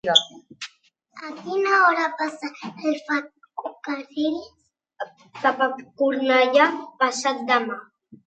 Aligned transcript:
A 1.25 1.33
quina 1.41 1.73
hora 1.87 2.05
passa 2.21 2.49
el 2.91 2.95
ferrocarril 3.09 4.39
cap 5.43 5.63
a 5.67 5.69
Cornellà 6.01 6.65
passat 7.05 7.45
demà? 7.53 7.79